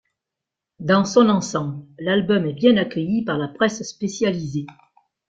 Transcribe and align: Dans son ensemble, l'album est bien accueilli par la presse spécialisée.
Dans 0.79 1.05
son 1.05 1.29
ensemble, 1.29 1.85
l'album 1.99 2.47
est 2.47 2.53
bien 2.53 2.75
accueilli 2.77 3.23
par 3.23 3.37
la 3.37 3.47
presse 3.47 3.83
spécialisée. 3.83 4.65